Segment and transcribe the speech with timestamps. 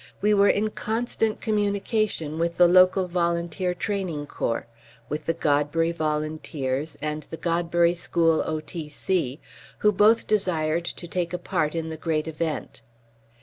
[0.19, 4.65] We were in constant communication with the local Volunteer Training Corps;
[5.09, 9.39] with the Godbury Volunteers and the Godbury School O.T.C.,
[9.77, 12.81] who both desired to take a part in the great event.